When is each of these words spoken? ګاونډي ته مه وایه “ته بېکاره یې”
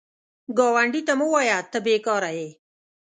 ګاونډي 0.57 1.01
ته 1.07 1.13
مه 1.19 1.25
وایه 1.31 1.57
“ته 1.71 1.77
بېکاره 1.85 2.29
یې” 2.37 2.49